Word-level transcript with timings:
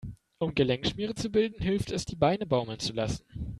Um 0.39 0.51
Gelenkschmiere 0.55 1.13
zu 1.13 1.29
bilden, 1.29 1.61
hilft 1.61 1.91
es, 1.91 2.05
die 2.05 2.15
Beine 2.15 2.47
baumeln 2.47 2.79
zu 2.79 2.91
lassen. 2.93 3.23